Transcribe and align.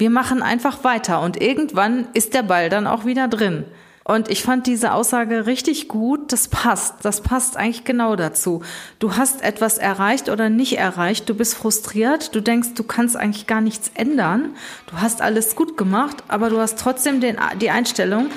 Wir 0.00 0.08
machen 0.08 0.42
einfach 0.42 0.82
weiter 0.82 1.20
und 1.20 1.38
irgendwann 1.42 2.06
ist 2.14 2.32
der 2.32 2.42
Ball 2.42 2.70
dann 2.70 2.86
auch 2.86 3.04
wieder 3.04 3.28
drin. 3.28 3.66
Und 4.02 4.30
ich 4.30 4.42
fand 4.42 4.66
diese 4.66 4.94
Aussage 4.94 5.44
richtig 5.44 5.88
gut. 5.88 6.32
Das 6.32 6.48
passt. 6.48 6.94
Das 7.02 7.20
passt 7.20 7.58
eigentlich 7.58 7.84
genau 7.84 8.16
dazu. 8.16 8.62
Du 8.98 9.18
hast 9.18 9.42
etwas 9.42 9.76
erreicht 9.76 10.30
oder 10.30 10.48
nicht 10.48 10.78
erreicht. 10.78 11.28
Du 11.28 11.34
bist 11.34 11.54
frustriert. 11.54 12.34
Du 12.34 12.40
denkst, 12.40 12.70
du 12.76 12.82
kannst 12.82 13.14
eigentlich 13.14 13.46
gar 13.46 13.60
nichts 13.60 13.90
ändern. 13.92 14.54
Du 14.86 15.02
hast 15.02 15.20
alles 15.20 15.54
gut 15.54 15.76
gemacht, 15.76 16.24
aber 16.28 16.48
du 16.48 16.58
hast 16.58 16.78
trotzdem 16.78 17.20
den, 17.20 17.36
die 17.60 17.68
Einstellung, 17.68 18.30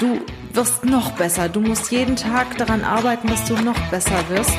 du 0.00 0.20
wirst 0.54 0.84
noch 0.84 1.12
besser. 1.12 1.48
Du 1.48 1.60
musst 1.60 1.92
jeden 1.92 2.16
Tag 2.16 2.58
daran 2.58 2.82
arbeiten, 2.82 3.28
dass 3.28 3.44
du 3.44 3.54
noch 3.54 3.78
besser 3.90 4.28
wirst. 4.28 4.58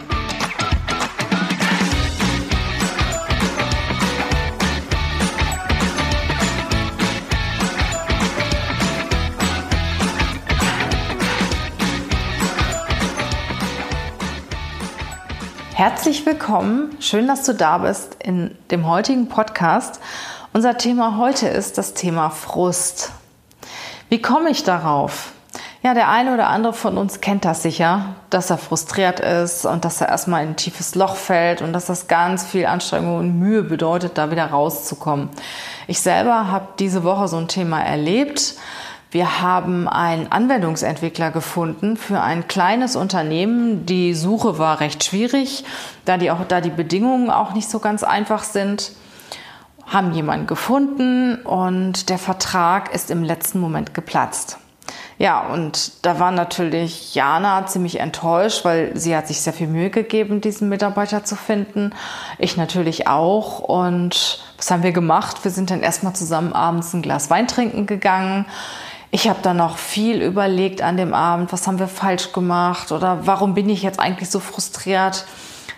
Herzlich 15.81 16.27
willkommen. 16.27 16.95
Schön, 16.99 17.27
dass 17.27 17.43
du 17.43 17.55
da 17.55 17.79
bist 17.79 18.15
in 18.23 18.55
dem 18.69 18.85
heutigen 18.85 19.29
Podcast. 19.29 19.99
Unser 20.53 20.77
Thema 20.77 21.17
heute 21.17 21.47
ist 21.47 21.79
das 21.79 21.95
Thema 21.95 22.29
Frust. 22.29 23.11
Wie 24.07 24.21
komme 24.21 24.51
ich 24.51 24.63
darauf? 24.63 25.31
Ja, 25.81 25.95
der 25.95 26.09
eine 26.09 26.35
oder 26.35 26.49
andere 26.49 26.73
von 26.73 26.99
uns 26.99 27.19
kennt 27.19 27.45
das 27.45 27.63
sicher, 27.63 28.13
dass 28.29 28.51
er 28.51 28.59
frustriert 28.59 29.21
ist 29.21 29.65
und 29.65 29.83
dass 29.83 30.01
er 30.01 30.09
erstmal 30.09 30.43
in 30.43 30.49
ein 30.49 30.55
tiefes 30.55 30.93
Loch 30.93 31.15
fällt 31.15 31.63
und 31.63 31.73
dass 31.73 31.87
das 31.87 32.07
ganz 32.07 32.45
viel 32.45 32.67
Anstrengung 32.67 33.17
und 33.17 33.39
Mühe 33.39 33.63
bedeutet, 33.63 34.19
da 34.19 34.29
wieder 34.29 34.45
rauszukommen. 34.45 35.29
Ich 35.87 35.99
selber 35.99 36.51
habe 36.51 36.67
diese 36.77 37.03
Woche 37.03 37.27
so 37.27 37.37
ein 37.37 37.47
Thema 37.47 37.81
erlebt 37.81 38.53
wir 39.11 39.41
haben 39.41 39.89
einen 39.89 40.31
Anwendungsentwickler 40.31 41.31
gefunden 41.31 41.97
für 41.97 42.21
ein 42.21 42.47
kleines 42.47 42.95
Unternehmen. 42.95 43.85
Die 43.85 44.13
Suche 44.13 44.57
war 44.57 44.79
recht 44.79 45.03
schwierig, 45.03 45.65
da 46.05 46.17
die, 46.17 46.31
auch, 46.31 46.45
da 46.47 46.61
die 46.61 46.69
Bedingungen 46.69 47.29
auch 47.29 47.53
nicht 47.53 47.69
so 47.69 47.79
ganz 47.79 48.03
einfach 48.03 48.43
sind. 48.43 48.93
Haben 49.85 50.13
jemanden 50.13 50.47
gefunden 50.47 51.35
und 51.43 52.09
der 52.09 52.17
Vertrag 52.17 52.95
ist 52.95 53.11
im 53.11 53.23
letzten 53.23 53.59
Moment 53.59 53.93
geplatzt. 53.93 54.57
Ja, 55.17 55.41
und 55.41 56.05
da 56.05 56.19
war 56.19 56.31
natürlich 56.31 57.13
Jana 57.13 57.67
ziemlich 57.67 57.99
enttäuscht, 57.99 58.63
weil 58.63 58.97
sie 58.97 59.15
hat 59.15 59.27
sich 59.27 59.41
sehr 59.41 59.53
viel 59.53 59.67
Mühe 59.67 59.89
gegeben, 59.89 60.39
diesen 60.39 60.69
Mitarbeiter 60.69 61.23
zu 61.25 61.35
finden. 61.35 61.93
Ich 62.39 62.57
natürlich 62.57 63.07
auch. 63.07 63.59
Und 63.59 64.41
was 64.57 64.71
haben 64.71 64.83
wir 64.83 64.93
gemacht? 64.93 65.43
Wir 65.43 65.51
sind 65.51 65.69
dann 65.69 65.81
erstmal 65.81 66.13
zusammen 66.13 66.53
abends 66.53 66.93
ein 66.93 67.01
Glas 67.01 67.29
Wein 67.29 67.47
trinken 67.47 67.85
gegangen. 67.85 68.45
Ich 69.13 69.27
habe 69.27 69.39
dann 69.41 69.57
noch 69.57 69.77
viel 69.77 70.21
überlegt 70.21 70.81
an 70.81 70.95
dem 70.95 71.13
Abend, 71.13 71.51
was 71.51 71.67
haben 71.67 71.79
wir 71.79 71.89
falsch 71.89 72.31
gemacht 72.31 72.93
oder 72.93 73.27
warum 73.27 73.53
bin 73.53 73.67
ich 73.67 73.83
jetzt 73.83 73.99
eigentlich 73.99 74.29
so 74.29 74.39
frustriert. 74.39 75.25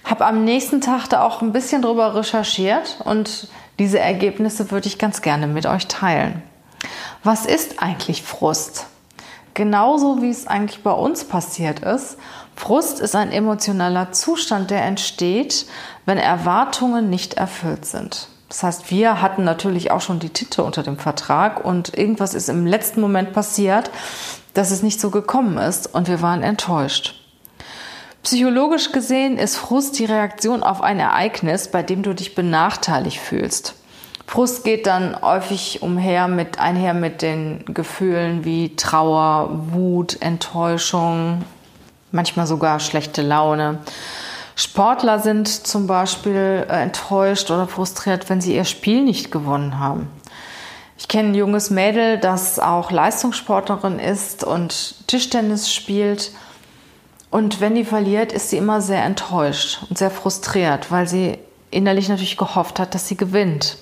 Habe 0.03 0.27
am 0.27 0.43
nächsten 0.43 0.81
Tag 0.81 1.07
da 1.09 1.23
auch 1.23 1.41
ein 1.41 1.51
bisschen 1.51 1.81
drüber 1.81 2.13
recherchiert 2.13 2.97
und 3.03 3.47
diese 3.79 3.99
Ergebnisse 3.99 4.69
würde 4.69 4.87
ich 4.87 4.99
ganz 4.99 5.23
gerne 5.23 5.47
mit 5.47 5.65
euch 5.65 5.87
teilen. 5.87 6.43
Was 7.23 7.47
ist 7.47 7.81
eigentlich 7.81 8.21
Frust? 8.21 8.85
Genauso 9.55 10.21
wie 10.21 10.29
es 10.29 10.45
eigentlich 10.45 10.83
bei 10.83 10.91
uns 10.91 11.23
passiert 11.23 11.79
ist. 11.79 12.17
Frust 12.55 12.99
ist 12.99 13.15
ein 13.15 13.31
emotionaler 13.31 14.11
Zustand, 14.11 14.69
der 14.69 14.83
entsteht, 14.83 15.65
wenn 16.05 16.19
Erwartungen 16.19 17.09
nicht 17.09 17.35
erfüllt 17.35 17.85
sind. 17.85 18.27
Das 18.53 18.61
heißt, 18.61 18.91
wir 18.91 19.19
hatten 19.19 19.43
natürlich 19.43 19.89
auch 19.89 20.01
schon 20.01 20.19
die 20.19 20.29
Tinte 20.29 20.63
unter 20.63 20.83
dem 20.83 20.99
Vertrag 20.99 21.65
und 21.65 21.97
irgendwas 21.97 22.35
ist 22.35 22.49
im 22.49 22.67
letzten 22.67 23.01
Moment 23.01 23.33
passiert, 23.33 23.89
dass 24.53 24.69
es 24.69 24.83
nicht 24.83 25.01
so 25.01 25.09
gekommen 25.09 25.57
ist 25.57 25.91
und 25.91 26.07
wir 26.07 26.21
waren 26.21 26.43
enttäuscht. 26.43 27.15
Psychologisch 28.21 28.91
gesehen 28.91 29.39
ist 29.39 29.55
Frust 29.55 29.97
die 29.97 30.05
Reaktion 30.05 30.61
auf 30.61 30.81
ein 30.81 30.99
Ereignis, 30.99 31.71
bei 31.71 31.81
dem 31.81 32.03
du 32.03 32.13
dich 32.13 32.35
benachteiligt 32.35 33.17
fühlst. 33.17 33.73
Frust 34.27 34.63
geht 34.63 34.85
dann 34.85 35.19
häufig 35.19 35.81
umher 35.81 36.27
mit, 36.27 36.59
einher 36.59 36.93
mit 36.93 37.23
den 37.23 37.65
Gefühlen 37.65 38.45
wie 38.45 38.75
Trauer, 38.75 39.49
Wut, 39.71 40.21
Enttäuschung, 40.21 41.43
manchmal 42.11 42.45
sogar 42.45 42.79
schlechte 42.79 43.23
Laune. 43.23 43.79
Sportler 44.55 45.19
sind 45.19 45.47
zum 45.47 45.87
Beispiel 45.87 46.65
äh, 46.69 46.81
enttäuscht 46.83 47.49
oder 47.51 47.67
frustriert, 47.67 48.29
wenn 48.29 48.41
sie 48.41 48.55
ihr 48.55 48.65
Spiel 48.65 49.03
nicht 49.03 49.31
gewonnen 49.31 49.79
haben. 49.79 50.09
Ich 50.97 51.07
kenne 51.07 51.29
ein 51.29 51.35
junges 51.35 51.69
Mädel, 51.69 52.17
das 52.17 52.59
auch 52.59 52.91
Leistungssportlerin 52.91 53.99
ist 53.99 54.43
und 54.43 55.07
Tischtennis 55.07 55.73
spielt. 55.73 56.31
Und 57.29 57.61
wenn 57.61 57.75
die 57.75 57.83
verliert, 57.83 58.31
ist 58.31 58.51
sie 58.51 58.57
immer 58.57 58.79
sehr 58.79 59.03
enttäuscht 59.03 59.79
und 59.89 59.97
sehr 59.97 60.11
frustriert, 60.11 60.91
weil 60.91 61.07
sie 61.07 61.39
innerlich 61.71 62.09
natürlich 62.09 62.37
gehofft 62.37 62.79
hat, 62.79 62.93
dass 62.93 63.07
sie 63.07 63.17
gewinnt 63.17 63.77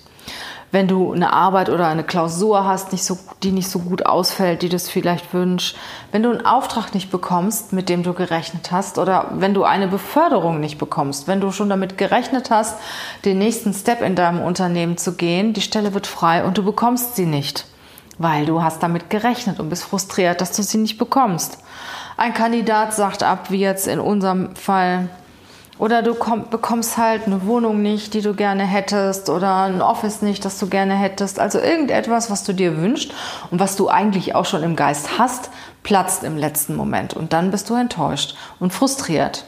wenn 0.71 0.87
du 0.87 1.11
eine 1.11 1.33
Arbeit 1.33 1.69
oder 1.69 1.87
eine 1.87 2.03
Klausur 2.03 2.65
hast, 2.65 2.93
nicht 2.93 3.03
so, 3.03 3.17
die 3.43 3.51
nicht 3.51 3.69
so 3.69 3.79
gut 3.79 4.05
ausfällt, 4.05 4.61
die 4.61 4.69
du 4.69 4.77
es 4.77 4.89
vielleicht 4.89 5.33
wünschst, 5.33 5.75
wenn 6.11 6.23
du 6.23 6.29
einen 6.29 6.45
Auftrag 6.45 6.93
nicht 6.93 7.11
bekommst, 7.11 7.73
mit 7.73 7.89
dem 7.89 8.03
du 8.03 8.13
gerechnet 8.13 8.71
hast, 8.71 8.97
oder 8.97 9.31
wenn 9.33 9.53
du 9.53 9.63
eine 9.63 9.87
Beförderung 9.87 10.59
nicht 10.59 10.77
bekommst, 10.77 11.27
wenn 11.27 11.41
du 11.41 11.51
schon 11.51 11.69
damit 11.69 11.97
gerechnet 11.97 12.49
hast, 12.49 12.77
den 13.25 13.37
nächsten 13.37 13.73
Step 13.73 14.01
in 14.01 14.15
deinem 14.15 14.41
Unternehmen 14.41 14.97
zu 14.97 15.13
gehen, 15.13 15.53
die 15.53 15.61
Stelle 15.61 15.93
wird 15.93 16.07
frei 16.07 16.45
und 16.45 16.57
du 16.57 16.63
bekommst 16.63 17.17
sie 17.17 17.25
nicht, 17.25 17.65
weil 18.17 18.45
du 18.45 18.63
hast 18.63 18.81
damit 18.81 19.09
gerechnet 19.09 19.59
und 19.59 19.69
bist 19.69 19.83
frustriert, 19.83 20.39
dass 20.39 20.53
du 20.53 20.63
sie 20.63 20.77
nicht 20.77 20.97
bekommst. 20.97 21.57
Ein 22.15 22.33
Kandidat 22.33 22.93
sagt 22.93 23.23
ab, 23.23 23.49
wie 23.49 23.59
jetzt 23.59 23.87
in 23.87 23.99
unserem 23.99 24.55
Fall, 24.55 25.09
oder 25.81 26.03
du 26.03 26.13
komm, 26.13 26.47
bekommst 26.51 26.97
halt 26.97 27.25
eine 27.25 27.43
Wohnung 27.47 27.81
nicht, 27.81 28.13
die 28.13 28.21
du 28.21 28.35
gerne 28.35 28.63
hättest, 28.65 29.31
oder 29.31 29.63
ein 29.63 29.81
Office 29.81 30.21
nicht, 30.21 30.45
das 30.45 30.59
du 30.59 30.67
gerne 30.67 30.93
hättest. 30.93 31.39
Also 31.39 31.57
irgendetwas, 31.57 32.29
was 32.29 32.43
du 32.43 32.53
dir 32.53 32.77
wünschst 32.77 33.11
und 33.49 33.59
was 33.59 33.77
du 33.77 33.89
eigentlich 33.89 34.35
auch 34.35 34.45
schon 34.45 34.61
im 34.61 34.75
Geist 34.75 35.17
hast, 35.17 35.49
platzt 35.81 36.23
im 36.23 36.37
letzten 36.37 36.75
Moment. 36.75 37.15
Und 37.15 37.33
dann 37.33 37.49
bist 37.49 37.67
du 37.67 37.73
enttäuscht 37.73 38.35
und 38.59 38.71
frustriert. 38.71 39.45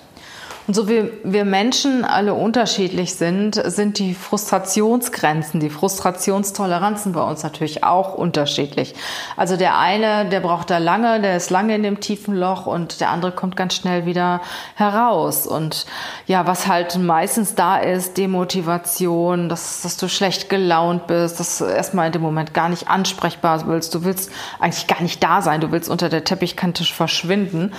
Und 0.66 0.76
so 0.76 0.88
wie 0.88 1.12
wir 1.26 1.44
Menschen 1.44 2.06
alle 2.06 2.34
unterschiedlich 2.34 3.16
sind, 3.16 3.56
sind 3.56 4.00
die 4.00 4.14
Frustrationsgrenzen, 4.14 5.60
die 5.60 5.70
Frustrationstoleranzen 5.70 7.12
bei 7.12 7.22
uns 7.22 7.44
natürlich 7.44 7.84
auch 7.84 8.14
unterschiedlich. 8.14 8.96
Also 9.36 9.58
der 9.58 9.78
eine, 9.78 10.30
der 10.30 10.40
braucht 10.40 10.70
da 10.70 10.78
lange, 10.78 11.20
der 11.20 11.36
ist 11.36 11.50
lange 11.50 11.76
in 11.76 11.84
dem 11.84 12.00
tiefen 12.00 12.34
Loch 12.34 12.66
und 12.66 13.02
der 13.02 13.10
andere 13.10 13.34
kommt 13.34 13.58
ganz 13.58 13.76
schnell 13.76 14.06
wieder 14.06 14.40
heraus. 14.76 15.48
Und 15.48 15.86
ja, 16.28 16.48
was 16.48 16.66
halt 16.66 16.98
meistens 16.98 17.56
da 17.56 17.78
ist, 17.78 18.16
Demotivation, 18.18 19.50
dass, 19.50 19.82
dass 19.82 19.98
du 19.98 20.08
schlecht 20.08 20.50
gelaunt 20.50 21.08
bist, 21.08 21.42
dass 21.42 21.58
du 21.58 21.66
erstmal 21.66 22.08
in 22.08 22.14
dem 22.14 22.22
Moment 22.22 22.54
gar 22.54 22.70
nicht 22.70 22.88
ansprechbar 22.88 23.68
willst. 23.68 23.94
Du 23.94 24.06
willst 24.06 24.32
eigentlich 24.62 24.88
gar 24.88 25.02
nicht 25.02 25.22
da 25.22 25.42
sein, 25.42 25.60
du 25.60 25.74
willst 25.74 25.90
unter 25.90 26.08
der 26.08 26.24
Teppichkante 26.24 26.86
verschwinden. 26.86 27.74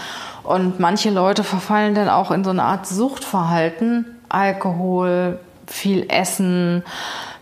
Und 0.45 0.79
manche 0.79 1.11
Leute 1.11 1.43
verfallen 1.43 1.95
dann 1.95 2.09
auch 2.09 2.31
in 2.31 2.45
so 2.45 2.51
eine 2.51 2.63
Art 2.63 2.87
Suchtverhalten. 2.87 4.05
Alkohol, 4.29 5.41
viel 5.67 6.07
Essen. 6.11 6.85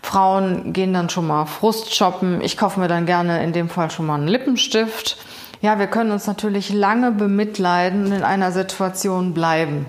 Frauen 0.02 0.72
gehen 0.72 0.94
dann 0.94 1.10
schon 1.10 1.26
mal 1.26 1.46
Frust 1.46 1.94
shoppen. 1.94 2.40
Ich 2.40 2.56
kaufe 2.56 2.78
mir 2.78 2.88
dann 2.88 3.04
gerne 3.06 3.42
in 3.42 3.52
dem 3.52 3.68
Fall 3.68 3.90
schon 3.90 4.06
mal 4.06 4.14
einen 4.14 4.28
Lippenstift. 4.28 5.16
Ja, 5.60 5.78
wir 5.78 5.88
können 5.88 6.10
uns 6.10 6.26
natürlich 6.26 6.72
lange 6.72 7.12
bemitleiden 7.12 8.06
und 8.06 8.12
in 8.12 8.24
einer 8.24 8.52
Situation 8.52 9.34
bleiben. 9.34 9.86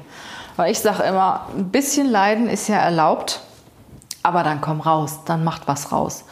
Weil 0.56 0.72
ich 0.72 0.80
sage 0.80 1.04
immer, 1.04 1.48
ein 1.56 1.70
bisschen 1.70 2.10
Leiden 2.10 2.48
ist 2.48 2.68
ja 2.68 2.78
erlaubt, 2.78 3.42
aber 4.22 4.44
dann 4.44 4.62
komm 4.62 4.82
raus, 4.82 5.22
dann 5.26 5.44
macht 5.44 5.68
was 5.68 5.92
raus. 5.92 6.26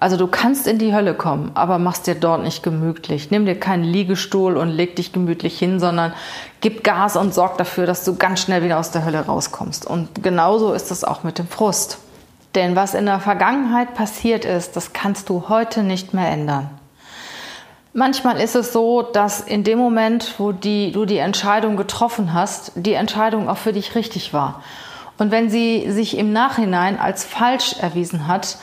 Also 0.00 0.16
du 0.16 0.26
kannst 0.26 0.66
in 0.66 0.78
die 0.78 0.94
Hölle 0.94 1.12
kommen, 1.12 1.50
aber 1.52 1.78
machst 1.78 2.06
dir 2.06 2.14
dort 2.14 2.42
nicht 2.42 2.62
gemütlich. 2.62 3.30
Nimm 3.30 3.44
dir 3.44 3.60
keinen 3.60 3.84
Liegestuhl 3.84 4.56
und 4.56 4.70
leg 4.70 4.96
dich 4.96 5.12
gemütlich 5.12 5.58
hin, 5.58 5.78
sondern 5.78 6.14
gib 6.62 6.82
Gas 6.82 7.16
und 7.16 7.34
sorg 7.34 7.58
dafür, 7.58 7.84
dass 7.84 8.02
du 8.06 8.16
ganz 8.16 8.40
schnell 8.40 8.64
wieder 8.64 8.78
aus 8.78 8.92
der 8.92 9.04
Hölle 9.04 9.20
rauskommst. 9.26 9.86
Und 9.86 10.22
genauso 10.22 10.72
ist 10.72 10.90
es 10.90 11.04
auch 11.04 11.22
mit 11.22 11.38
dem 11.38 11.46
Frust. 11.46 11.98
Denn 12.54 12.76
was 12.76 12.94
in 12.94 13.04
der 13.04 13.20
Vergangenheit 13.20 13.92
passiert 13.94 14.46
ist, 14.46 14.74
das 14.74 14.94
kannst 14.94 15.28
du 15.28 15.50
heute 15.50 15.82
nicht 15.82 16.14
mehr 16.14 16.30
ändern. 16.30 16.70
Manchmal 17.92 18.40
ist 18.40 18.56
es 18.56 18.72
so, 18.72 19.02
dass 19.02 19.42
in 19.42 19.64
dem 19.64 19.78
Moment, 19.78 20.36
wo 20.38 20.52
die, 20.52 20.92
du 20.92 21.04
die 21.04 21.18
Entscheidung 21.18 21.76
getroffen 21.76 22.32
hast, 22.32 22.72
die 22.74 22.94
Entscheidung 22.94 23.50
auch 23.50 23.58
für 23.58 23.74
dich 23.74 23.94
richtig 23.94 24.32
war. 24.32 24.62
Und 25.18 25.30
wenn 25.30 25.50
sie 25.50 25.90
sich 25.90 26.16
im 26.16 26.32
Nachhinein 26.32 26.98
als 26.98 27.22
falsch 27.24 27.74
erwiesen 27.78 28.26
hat, 28.26 28.56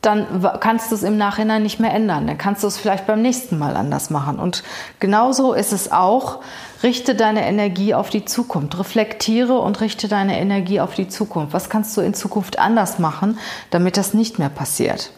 dann 0.00 0.46
kannst 0.60 0.90
du 0.90 0.94
es 0.94 1.02
im 1.02 1.16
Nachhinein 1.16 1.62
nicht 1.62 1.80
mehr 1.80 1.92
ändern. 1.92 2.26
Dann 2.26 2.38
kannst 2.38 2.62
du 2.62 2.68
es 2.68 2.78
vielleicht 2.78 3.06
beim 3.06 3.20
nächsten 3.20 3.58
Mal 3.58 3.76
anders 3.76 4.10
machen. 4.10 4.38
Und 4.38 4.62
genauso 5.00 5.52
ist 5.52 5.72
es 5.72 5.90
auch. 5.90 6.40
Richte 6.84 7.16
deine 7.16 7.44
Energie 7.46 7.94
auf 7.94 8.08
die 8.08 8.24
Zukunft. 8.24 8.78
Reflektiere 8.78 9.58
und 9.58 9.80
richte 9.80 10.06
deine 10.06 10.38
Energie 10.38 10.80
auf 10.80 10.94
die 10.94 11.08
Zukunft. 11.08 11.52
Was 11.52 11.68
kannst 11.68 11.96
du 11.96 12.00
in 12.00 12.14
Zukunft 12.14 12.60
anders 12.60 13.00
machen, 13.00 13.38
damit 13.70 13.96
das 13.96 14.14
nicht 14.14 14.38
mehr 14.38 14.50
passiert? 14.50 15.10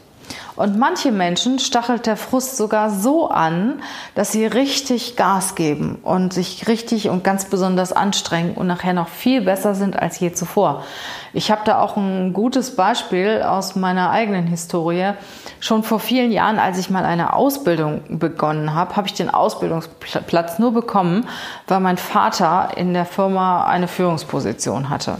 Und 0.56 0.79
manche 0.79 1.12
Menschen 1.12 1.59
stachelt 1.59 2.06
der 2.06 2.17
Frust 2.17 2.56
sogar 2.56 2.91
so 2.91 3.29
an, 3.29 3.82
dass 4.15 4.32
sie 4.32 4.44
richtig 4.44 5.17
Gas 5.17 5.55
geben 5.55 5.99
und 6.03 6.32
sich 6.32 6.69
richtig 6.69 7.09
und 7.09 7.25
ganz 7.25 7.47
besonders 7.47 7.93
anstrengen 7.93 8.55
und 8.55 8.67
nachher 8.67 8.93
noch 8.93 9.09
viel 9.09 9.41
besser 9.41 9.75
sind 9.75 9.99
als 9.99 10.21
je 10.21 10.32
zuvor. 10.32 10.85
Ich 11.32 11.50
habe 11.50 11.62
da 11.65 11.81
auch 11.81 11.97
ein 11.97 12.32
gutes 12.32 12.75
Beispiel 12.77 13.43
aus 13.43 13.77
meiner 13.77 14.11
eigenen 14.11 14.47
Historie. 14.47 15.12
Schon 15.61 15.82
vor 15.82 16.00
vielen 16.00 16.33
Jahren, 16.33 16.59
als 16.59 16.79
ich 16.79 16.91
mal 16.91 17.05
eine 17.05 17.33
Ausbildung 17.33 18.03
begonnen 18.19 18.75
habe, 18.75 18.97
habe 18.97 19.06
ich 19.06 19.15
den 19.15 19.31
Ausbildungsplatz 19.31 20.59
nur 20.59 20.73
bekommen, 20.73 21.26
weil 21.69 21.81
mein 21.81 21.97
Vater 21.97 22.71
in 22.76 22.93
der 22.94 23.06
Firma 23.06 23.65
eine 23.65 23.88
Führungsposition 23.88 24.91
hatte 24.91 25.19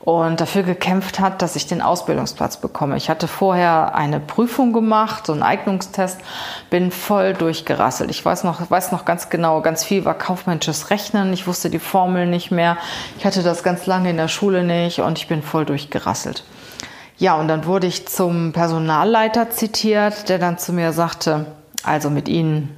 und 0.00 0.40
dafür 0.40 0.62
gekämpft 0.62 1.20
hat, 1.20 1.42
dass 1.42 1.56
ich 1.56 1.66
den 1.66 1.82
Ausbildungsplatz 1.82 2.56
bekomme. 2.56 2.96
Ich 2.96 3.10
hatte 3.10 3.28
vorher 3.28 3.94
eine 3.94 4.18
Prüfung 4.18 4.72
gemacht, 4.72 5.26
so 5.26 5.34
einen 5.34 5.42
Eignungstest, 5.42 6.18
bin 6.70 6.90
voll 6.90 7.34
durchgerasselt. 7.34 8.10
Ich 8.10 8.24
weiß 8.24 8.44
noch, 8.44 8.70
weiß 8.70 8.92
noch 8.92 9.04
ganz 9.04 9.28
genau, 9.28 9.60
ganz 9.60 9.84
viel 9.84 10.06
war 10.06 10.14
kaufmännisches 10.14 10.88
Rechnen. 10.88 11.32
Ich 11.34 11.46
wusste 11.46 11.68
die 11.68 11.78
Formeln 11.78 12.30
nicht 12.30 12.50
mehr. 12.50 12.78
Ich 13.18 13.26
hatte 13.26 13.42
das 13.42 13.62
ganz 13.62 13.84
lange 13.84 14.08
in 14.08 14.16
der 14.16 14.28
Schule 14.28 14.64
nicht 14.64 15.00
und 15.00 15.18
ich 15.18 15.28
bin 15.28 15.42
voll 15.42 15.66
durchgerasselt. 15.66 16.44
Ja, 17.18 17.34
und 17.34 17.48
dann 17.48 17.66
wurde 17.66 17.86
ich 17.86 18.08
zum 18.08 18.52
Personalleiter 18.52 19.50
zitiert, 19.50 20.30
der 20.30 20.38
dann 20.38 20.56
zu 20.56 20.72
mir 20.72 20.94
sagte, 20.94 21.44
also 21.82 22.08
mit 22.08 22.30
Ihnen, 22.30 22.74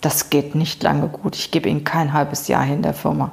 das 0.00 0.30
geht 0.30 0.54
nicht 0.54 0.82
lange 0.82 1.08
gut. 1.08 1.36
Ich 1.36 1.50
gebe 1.50 1.68
Ihnen 1.68 1.84
kein 1.84 2.14
halbes 2.14 2.48
Jahr 2.48 2.62
hin 2.62 2.80
der 2.80 2.94
Firma 2.94 3.32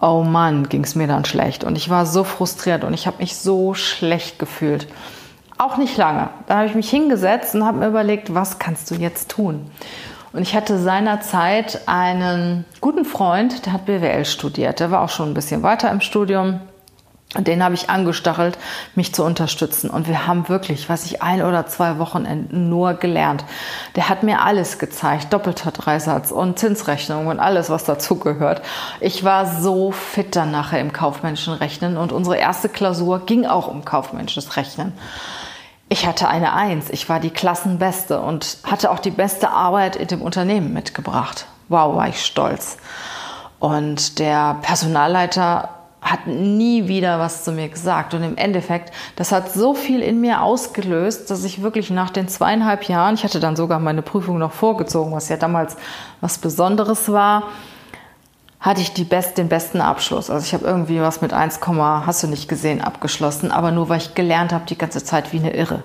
oh 0.00 0.22
Mann, 0.22 0.68
ging 0.68 0.84
es 0.84 0.94
mir 0.94 1.06
dann 1.06 1.24
schlecht. 1.24 1.64
Und 1.64 1.76
ich 1.76 1.88
war 1.88 2.06
so 2.06 2.24
frustriert 2.24 2.84
und 2.84 2.94
ich 2.94 3.06
habe 3.06 3.18
mich 3.18 3.36
so 3.36 3.74
schlecht 3.74 4.38
gefühlt. 4.38 4.86
Auch 5.58 5.78
nicht 5.78 5.96
lange. 5.96 6.28
Dann 6.46 6.58
habe 6.58 6.68
ich 6.68 6.74
mich 6.74 6.90
hingesetzt 6.90 7.54
und 7.54 7.64
habe 7.64 7.78
mir 7.78 7.88
überlegt, 7.88 8.34
was 8.34 8.58
kannst 8.58 8.90
du 8.90 8.94
jetzt 8.94 9.30
tun? 9.30 9.70
Und 10.32 10.42
ich 10.42 10.54
hatte 10.54 10.78
seinerzeit 10.78 11.80
einen 11.86 12.66
guten 12.82 13.06
Freund, 13.06 13.64
der 13.64 13.72
hat 13.72 13.86
BWL 13.86 14.26
studiert. 14.26 14.80
Der 14.80 14.90
war 14.90 15.00
auch 15.00 15.08
schon 15.08 15.30
ein 15.30 15.34
bisschen 15.34 15.62
weiter 15.62 15.90
im 15.90 16.02
Studium. 16.02 16.60
Und 17.34 17.48
den 17.48 17.62
habe 17.62 17.74
ich 17.74 17.90
angestachelt, 17.90 18.56
mich 18.94 19.12
zu 19.12 19.24
unterstützen. 19.24 19.90
Und 19.90 20.06
wir 20.06 20.26
haben 20.26 20.48
wirklich, 20.48 20.88
was 20.88 21.04
ich 21.06 21.22
ein 21.22 21.42
oder 21.42 21.66
zwei 21.66 21.98
Wochenenden 21.98 22.68
nur 22.68 22.94
gelernt. 22.94 23.44
Der 23.96 24.08
hat 24.08 24.22
mir 24.22 24.42
alles 24.42 24.78
gezeigt, 24.78 25.32
doppelter 25.32 25.72
Dreisatz 25.72 26.30
und 26.30 26.58
Zinsrechnung 26.58 27.26
und 27.26 27.40
alles, 27.40 27.68
was 27.68 27.84
dazugehört. 27.84 28.62
Ich 29.00 29.24
war 29.24 29.44
so 29.60 29.90
fit 29.90 30.36
dann 30.36 30.52
nachher 30.52 30.80
im 30.80 30.92
kaufmännischen 30.92 31.54
Rechnen 31.54 31.96
und 31.96 32.12
unsere 32.12 32.36
erste 32.36 32.68
Klausur 32.68 33.26
ging 33.26 33.44
auch 33.44 33.66
um 33.66 33.84
kaufmännisches 33.84 34.56
Rechnen. 34.56 34.92
Ich 35.88 36.06
hatte 36.06 36.28
eine 36.28 36.52
Eins, 36.52 36.90
ich 36.90 37.08
war 37.08 37.20
die 37.20 37.30
Klassenbeste 37.30 38.20
und 38.20 38.58
hatte 38.64 38.90
auch 38.90 38.98
die 38.98 39.10
beste 39.10 39.50
Arbeit 39.50 39.96
in 39.96 40.08
dem 40.08 40.22
Unternehmen 40.22 40.72
mitgebracht. 40.72 41.46
Wow, 41.68 41.96
war 41.96 42.08
ich 42.08 42.24
stolz. 42.24 42.76
Und 43.58 44.18
der 44.18 44.56
Personalleiter 44.62 45.75
hat 46.06 46.26
nie 46.26 46.88
wieder 46.88 47.18
was 47.18 47.44
zu 47.44 47.52
mir 47.52 47.68
gesagt. 47.68 48.14
Und 48.14 48.22
im 48.22 48.36
Endeffekt, 48.36 48.94
das 49.16 49.32
hat 49.32 49.52
so 49.52 49.74
viel 49.74 50.00
in 50.00 50.20
mir 50.20 50.42
ausgelöst, 50.42 51.30
dass 51.30 51.44
ich 51.44 51.62
wirklich 51.62 51.90
nach 51.90 52.10
den 52.10 52.28
zweieinhalb 52.28 52.84
Jahren, 52.84 53.14
ich 53.14 53.24
hatte 53.24 53.40
dann 53.40 53.56
sogar 53.56 53.80
meine 53.80 54.02
Prüfung 54.02 54.38
noch 54.38 54.52
vorgezogen, 54.52 55.12
was 55.12 55.28
ja 55.28 55.36
damals 55.36 55.76
was 56.20 56.38
Besonderes 56.38 57.10
war, 57.10 57.44
hatte 58.60 58.80
ich 58.80 59.08
best, 59.08 59.36
den 59.36 59.48
besten 59.48 59.80
Abschluss. 59.80 60.30
Also 60.30 60.44
ich 60.44 60.54
habe 60.54 60.64
irgendwie 60.64 61.00
was 61.00 61.20
mit 61.20 61.32
1, 61.32 61.60
hast 61.66 62.22
du 62.22 62.26
nicht 62.26 62.48
gesehen, 62.48 62.80
abgeschlossen, 62.80 63.52
aber 63.52 63.70
nur 63.70 63.88
weil 63.88 63.98
ich 63.98 64.14
gelernt 64.14 64.52
habe 64.52 64.64
die 64.66 64.78
ganze 64.78 65.04
Zeit 65.04 65.32
wie 65.32 65.38
eine 65.38 65.54
Irre. 65.54 65.82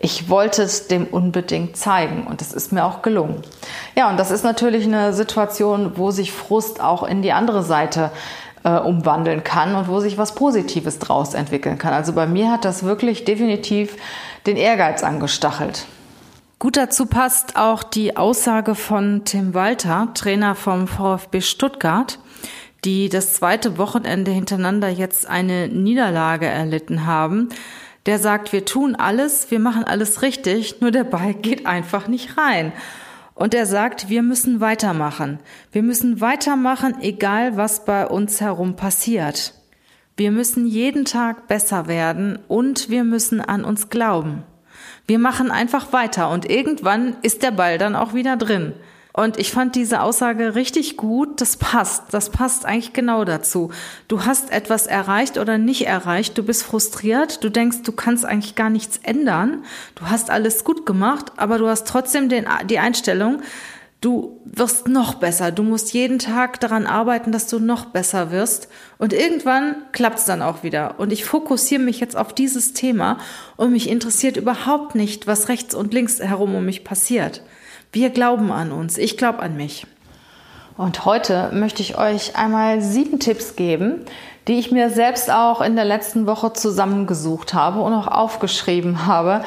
Ich 0.00 0.28
wollte 0.28 0.62
es 0.62 0.86
dem 0.86 1.06
unbedingt 1.06 1.76
zeigen 1.76 2.26
und 2.26 2.40
es 2.40 2.52
ist 2.52 2.70
mir 2.72 2.84
auch 2.84 3.02
gelungen. 3.02 3.42
Ja, 3.96 4.08
und 4.10 4.16
das 4.16 4.30
ist 4.30 4.44
natürlich 4.44 4.84
eine 4.84 5.12
Situation, 5.12 5.92
wo 5.96 6.10
sich 6.12 6.32
Frust 6.32 6.80
auch 6.80 7.02
in 7.02 7.20
die 7.22 7.32
andere 7.32 7.62
Seite 7.62 8.10
äh, 8.64 8.78
umwandeln 8.78 9.44
kann 9.44 9.74
und 9.74 9.88
wo 9.88 10.00
sich 10.00 10.18
was 10.18 10.34
Positives 10.34 10.98
draus 10.98 11.34
entwickeln 11.34 11.78
kann. 11.78 11.92
Also 11.92 12.12
bei 12.12 12.26
mir 12.26 12.50
hat 12.50 12.64
das 12.64 12.82
wirklich 12.82 13.24
definitiv 13.24 13.96
den 14.46 14.56
Ehrgeiz 14.56 15.02
angestachelt. 15.02 15.86
Gut 16.58 16.76
dazu 16.76 17.06
passt 17.06 17.56
auch 17.56 17.84
die 17.84 18.16
Aussage 18.16 18.74
von 18.74 19.22
Tim 19.24 19.54
Walter, 19.54 20.08
Trainer 20.14 20.56
vom 20.56 20.88
VfB 20.88 21.40
Stuttgart, 21.40 22.18
die 22.84 23.08
das 23.08 23.34
zweite 23.34 23.78
Wochenende 23.78 24.32
hintereinander 24.32 24.88
jetzt 24.88 25.28
eine 25.28 25.68
Niederlage 25.68 26.46
erlitten 26.46 27.06
haben. 27.06 27.50
Der 28.06 28.18
sagt, 28.18 28.52
wir 28.52 28.64
tun 28.64 28.96
alles, 28.96 29.50
wir 29.52 29.60
machen 29.60 29.84
alles 29.84 30.22
richtig, 30.22 30.80
nur 30.80 30.90
der 30.90 31.04
Ball 31.04 31.34
geht 31.34 31.66
einfach 31.66 32.08
nicht 32.08 32.36
rein. 32.36 32.72
Und 33.38 33.54
er 33.54 33.66
sagt, 33.66 34.08
wir 34.08 34.24
müssen 34.24 34.60
weitermachen. 34.60 35.38
Wir 35.70 35.84
müssen 35.84 36.20
weitermachen, 36.20 36.96
egal 37.00 37.56
was 37.56 37.84
bei 37.84 38.04
uns 38.04 38.40
herum 38.40 38.74
passiert. 38.74 39.54
Wir 40.16 40.32
müssen 40.32 40.66
jeden 40.66 41.04
Tag 41.04 41.46
besser 41.46 41.86
werden 41.86 42.40
und 42.48 42.90
wir 42.90 43.04
müssen 43.04 43.40
an 43.40 43.62
uns 43.62 43.90
glauben. 43.90 44.42
Wir 45.06 45.20
machen 45.20 45.52
einfach 45.52 45.92
weiter 45.92 46.30
und 46.30 46.50
irgendwann 46.50 47.16
ist 47.22 47.44
der 47.44 47.52
Ball 47.52 47.78
dann 47.78 47.94
auch 47.94 48.12
wieder 48.12 48.36
drin. 48.36 48.72
Und 49.18 49.36
ich 49.36 49.50
fand 49.50 49.74
diese 49.74 50.02
Aussage 50.02 50.54
richtig 50.54 50.96
gut. 50.96 51.40
Das 51.40 51.56
passt. 51.56 52.04
Das 52.12 52.30
passt 52.30 52.64
eigentlich 52.64 52.92
genau 52.92 53.24
dazu. 53.24 53.72
Du 54.06 54.24
hast 54.24 54.52
etwas 54.52 54.86
erreicht 54.86 55.38
oder 55.38 55.58
nicht 55.58 55.88
erreicht. 55.88 56.38
Du 56.38 56.44
bist 56.44 56.62
frustriert. 56.62 57.42
Du 57.42 57.50
denkst, 57.50 57.78
du 57.82 57.90
kannst 57.90 58.24
eigentlich 58.24 58.54
gar 58.54 58.70
nichts 58.70 59.00
ändern. 59.02 59.64
Du 59.96 60.04
hast 60.04 60.30
alles 60.30 60.62
gut 60.62 60.86
gemacht, 60.86 61.32
aber 61.36 61.58
du 61.58 61.66
hast 61.66 61.88
trotzdem 61.88 62.28
den, 62.28 62.46
die 62.70 62.78
Einstellung, 62.78 63.42
du 64.00 64.40
wirst 64.44 64.86
noch 64.86 65.14
besser. 65.14 65.50
Du 65.50 65.64
musst 65.64 65.92
jeden 65.92 66.20
Tag 66.20 66.60
daran 66.60 66.86
arbeiten, 66.86 67.32
dass 67.32 67.48
du 67.48 67.58
noch 67.58 67.86
besser 67.86 68.30
wirst. 68.30 68.68
Und 68.98 69.12
irgendwann 69.12 69.82
klappt 69.90 70.20
es 70.20 70.26
dann 70.26 70.42
auch 70.42 70.62
wieder. 70.62 71.00
Und 71.00 71.12
ich 71.12 71.24
fokussiere 71.24 71.82
mich 71.82 71.98
jetzt 71.98 72.16
auf 72.16 72.32
dieses 72.32 72.72
Thema 72.72 73.18
und 73.56 73.72
mich 73.72 73.90
interessiert 73.90 74.36
überhaupt 74.36 74.94
nicht, 74.94 75.26
was 75.26 75.48
rechts 75.48 75.74
und 75.74 75.92
links 75.92 76.20
herum 76.20 76.54
um 76.54 76.64
mich 76.64 76.84
passiert. 76.84 77.42
Wir 77.92 78.10
glauben 78.10 78.52
an 78.52 78.72
uns. 78.72 78.98
Ich 78.98 79.16
glaube 79.16 79.40
an 79.40 79.56
mich. 79.56 79.86
Und 80.76 81.04
heute 81.04 81.50
möchte 81.52 81.82
ich 81.82 81.98
euch 81.98 82.36
einmal 82.36 82.80
sieben 82.82 83.18
Tipps 83.18 83.56
geben, 83.56 84.04
die 84.46 84.58
ich 84.58 84.70
mir 84.70 84.90
selbst 84.90 85.30
auch 85.30 85.60
in 85.60 85.74
der 85.74 85.84
letzten 85.84 86.26
Woche 86.26 86.52
zusammengesucht 86.52 87.54
habe 87.54 87.80
und 87.80 87.92
auch 87.92 88.06
aufgeschrieben 88.06 89.06
habe, 89.06 89.42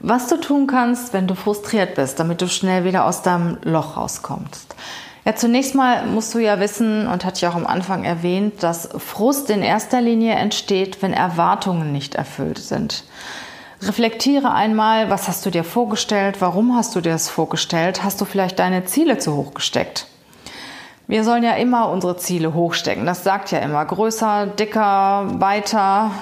was 0.00 0.26
du 0.28 0.36
tun 0.38 0.66
kannst, 0.66 1.12
wenn 1.12 1.28
du 1.28 1.34
frustriert 1.34 1.94
bist, 1.94 2.18
damit 2.18 2.42
du 2.42 2.48
schnell 2.48 2.84
wieder 2.84 3.04
aus 3.06 3.22
deinem 3.22 3.58
Loch 3.62 3.96
rauskommst. 3.96 4.74
Ja, 5.24 5.36
zunächst 5.36 5.76
mal 5.76 6.04
musst 6.06 6.34
du 6.34 6.40
ja 6.40 6.58
wissen, 6.58 7.06
und 7.06 7.24
hatte 7.24 7.36
ich 7.36 7.46
auch 7.46 7.54
am 7.54 7.66
Anfang 7.66 8.02
erwähnt, 8.02 8.62
dass 8.64 8.88
Frust 8.98 9.50
in 9.50 9.62
erster 9.62 10.00
Linie 10.00 10.34
entsteht, 10.34 11.00
wenn 11.00 11.12
Erwartungen 11.12 11.92
nicht 11.92 12.16
erfüllt 12.16 12.58
sind. 12.58 13.04
Reflektiere 13.82 14.52
einmal, 14.52 15.10
was 15.10 15.26
hast 15.26 15.44
du 15.44 15.50
dir 15.50 15.64
vorgestellt, 15.64 16.40
warum 16.40 16.76
hast 16.76 16.94
du 16.94 17.00
dir 17.00 17.10
das 17.10 17.28
vorgestellt, 17.28 18.04
hast 18.04 18.20
du 18.20 18.24
vielleicht 18.24 18.60
deine 18.60 18.84
Ziele 18.84 19.18
zu 19.18 19.34
hoch 19.34 19.54
gesteckt? 19.54 20.06
Wir 21.08 21.24
sollen 21.24 21.42
ja 21.42 21.54
immer 21.54 21.90
unsere 21.90 22.16
Ziele 22.16 22.54
hochstecken. 22.54 23.06
Das 23.06 23.24
sagt 23.24 23.50
ja 23.50 23.58
immer 23.58 23.84
größer, 23.84 24.46
dicker, 24.46 25.40
weiter, 25.40 26.12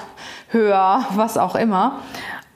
höher, 0.49 1.05
was 1.15 1.37
auch 1.37 1.55
immer. 1.55 1.99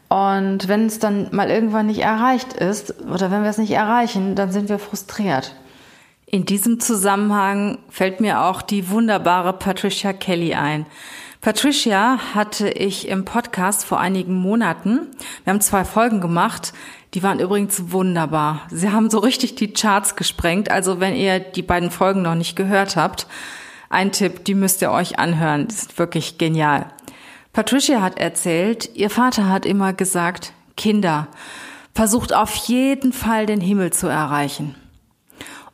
Und 0.10 0.68
wenn 0.68 0.88
es 0.88 0.98
dann 0.98 1.30
mal 1.32 1.52
irgendwann 1.52 1.86
nicht 1.86 2.00
erreicht 2.02 2.54
ist 2.54 2.96
oder 3.02 3.30
wenn 3.30 3.44
wir 3.44 3.50
es 3.50 3.58
nicht 3.60 3.72
erreichen, 3.72 4.36
dann 4.36 4.52
sind 4.52 4.70
wir 4.70 4.80
frustriert. 4.80 5.56
In 6.26 6.46
diesem 6.46 6.80
Zusammenhang 6.80 7.78
fällt 7.90 8.22
mir 8.22 8.42
auch 8.42 8.64
die 8.64 8.90
wunderbare 8.90 9.54
Patricia 9.54 10.14
Kelly 10.14 10.56
ein. 10.56 10.88
Patricia 11.46 12.18
hatte 12.34 12.70
ich 12.70 13.08
im 13.08 13.24
Podcast 13.24 13.86
vor 13.86 14.00
einigen 14.00 14.34
Monaten. 14.34 15.12
Wir 15.44 15.54
haben 15.54 15.62
zwei 15.62 15.86
Folgen 15.86 16.20
gemacht. 16.20 16.74
Die 17.14 17.22
waren 17.22 17.40
übrigens 17.40 17.92
wunderbar. 17.92 18.62
Sie 18.72 18.90
haben 18.90 19.12
so 19.12 19.20
richtig 19.20 19.54
die 19.54 19.72
Charts 19.72 20.16
gesprengt. 20.16 20.72
Also 20.72 21.00
wenn 21.00 21.16
ihr 21.16 21.40
die 21.40 21.62
beiden 21.62 21.92
Folgen 21.92 22.24
noch 22.24 22.34
nicht 22.34 22.56
gehört 22.56 22.96
habt, 22.96 23.28
ein 23.92 24.12
Tipp, 24.12 24.44
die 24.46 24.56
müsst 24.56 24.82
ihr 24.82 24.90
euch 24.90 25.20
anhören. 25.20 25.68
Die 25.68 25.76
sind 25.76 26.00
wirklich 26.00 26.40
genial. 26.40 26.88
Patricia 27.54 28.02
hat 28.02 28.18
erzählt, 28.18 28.90
ihr 28.96 29.12
Vater 29.12 29.48
hat 29.48 29.68
immer 29.68 29.94
gesagt, 29.94 30.52
Kinder, 30.76 31.28
versucht 31.94 32.34
auf 32.34 32.56
jeden 32.56 33.14
Fall 33.14 33.46
den 33.46 33.62
Himmel 33.62 33.94
zu 33.94 34.08
erreichen. 34.08 34.74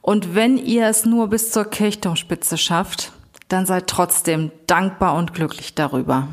Und 0.01 0.35
wenn 0.35 0.57
ihr 0.57 0.87
es 0.87 1.05
nur 1.05 1.29
bis 1.29 1.49
zur 1.51 1.63
Kirchturmspitze 1.63 2.57
schafft, 2.57 3.13
dann 3.51 3.65
seid 3.65 3.88
trotzdem 3.88 4.51
dankbar 4.67 5.15
und 5.15 5.34
glücklich 5.34 5.75
darüber. 5.75 6.27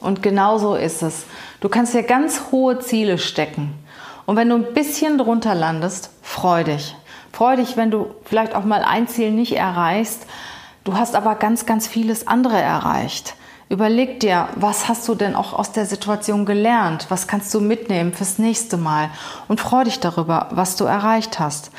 Und 0.00 0.22
genau 0.22 0.58
so 0.58 0.74
ist 0.74 1.02
es. 1.02 1.24
Du 1.60 1.68
kannst 1.68 1.94
dir 1.94 2.02
ganz 2.02 2.52
hohe 2.52 2.78
Ziele 2.78 3.18
stecken. 3.18 3.74
Und 4.26 4.36
wenn 4.36 4.48
du 4.48 4.56
ein 4.56 4.74
bisschen 4.74 5.18
drunter 5.18 5.54
landest, 5.54 6.10
freu 6.22 6.64
dich. 6.64 6.94
Freu 7.32 7.56
dich, 7.56 7.76
wenn 7.76 7.90
du 7.90 8.14
vielleicht 8.24 8.54
auch 8.54 8.64
mal 8.64 8.84
ein 8.84 9.08
Ziel 9.08 9.30
nicht 9.30 9.56
erreichst. 9.56 10.26
Du 10.84 10.96
hast 10.96 11.14
aber 11.14 11.34
ganz, 11.34 11.66
ganz 11.66 11.86
vieles 11.86 12.26
andere 12.26 12.60
erreicht. 12.60 13.34
Überleg 13.70 14.20
dir, 14.20 14.48
was 14.56 14.88
hast 14.88 15.08
du 15.08 15.14
denn 15.14 15.34
auch 15.34 15.54
aus 15.54 15.72
der 15.72 15.86
Situation 15.86 16.44
gelernt? 16.44 17.06
Was 17.08 17.26
kannst 17.26 17.52
du 17.54 17.60
mitnehmen 17.60 18.12
fürs 18.12 18.38
nächste 18.38 18.76
Mal? 18.76 19.08
Und 19.48 19.60
freu 19.60 19.84
dich 19.84 20.00
darüber, 20.00 20.48
was 20.50 20.76
du 20.76 20.84
erreicht 20.84 21.38
hast. 21.38 21.70